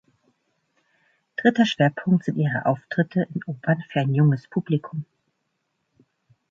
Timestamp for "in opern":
3.35-3.83